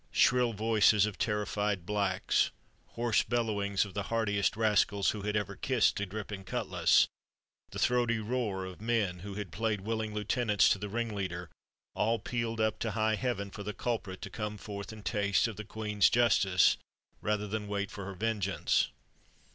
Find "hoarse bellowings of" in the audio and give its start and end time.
2.95-3.93